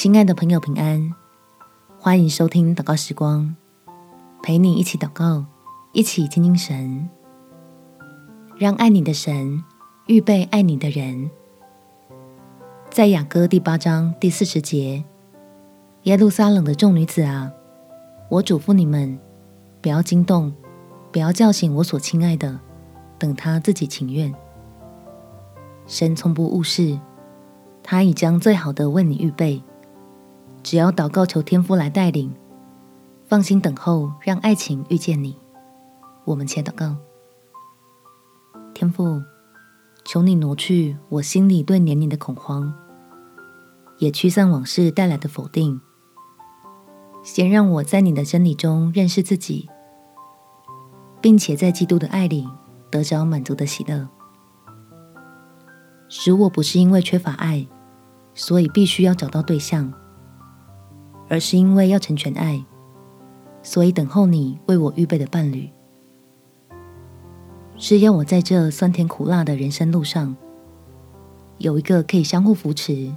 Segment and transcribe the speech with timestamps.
[0.00, 1.12] 亲爱的朋友，平安！
[1.98, 3.56] 欢迎收听祷告时光，
[4.44, 5.44] 陪你一起祷告，
[5.90, 7.10] 一起亲近神，
[8.56, 9.64] 让爱你的神
[10.06, 11.28] 预备爱你的人。
[12.88, 15.02] 在雅歌第八章第四十节，
[16.04, 17.50] 耶路撒冷的众女子啊，
[18.30, 19.18] 我嘱咐你们，
[19.82, 20.54] 不要惊动，
[21.10, 22.60] 不要叫醒我所亲爱的，
[23.18, 24.32] 等他自己情愿。
[25.88, 26.96] 神从不误事，
[27.82, 29.60] 他已将最好的为你预备。
[30.68, 32.30] 只要祷告，求天父来带领，
[33.26, 35.34] 放心等候，让爱情遇见你。
[36.26, 36.94] 我们且祷告：
[38.74, 39.22] 天父，
[40.04, 42.70] 求你挪去我心里对年龄的恐慌，
[43.96, 45.80] 也驱散往事带来的否定。
[47.22, 49.70] 先让我在你的真理中认识自己，
[51.22, 52.46] 并且在基督的爱里
[52.90, 54.06] 得着满足的喜乐，
[56.10, 57.66] 使我不是因为缺乏爱，
[58.34, 59.90] 所以必须要找到对象。
[61.28, 62.64] 而是因为要成全爱，
[63.62, 65.68] 所以等候你为我预备的伴侣，
[67.76, 70.34] 是要我在这酸甜苦辣的人生路上，
[71.58, 73.14] 有一个可以相互扶持、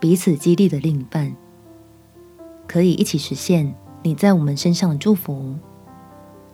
[0.00, 1.34] 彼此激励的另一半，
[2.66, 5.54] 可以一起实现你在我们身上的祝福，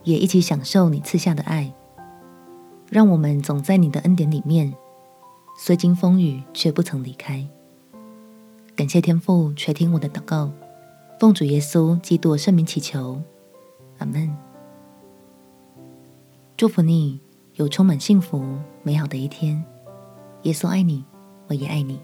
[0.03, 1.73] 也一起享受你赐下的爱，
[2.89, 4.73] 让我们总在你的恩典里面，
[5.57, 7.45] 虽经风雨却不曾离开。
[8.75, 10.51] 感谢天父垂听我的祷告。
[11.25, 13.19] 奉主耶稣基督圣名祈求，
[13.97, 14.31] 阿门。
[16.55, 17.19] 祝福你
[17.55, 18.45] 有充满幸福
[18.83, 19.65] 美好的一天。
[20.43, 21.03] 耶稣爱你，
[21.47, 21.99] 我也爱你。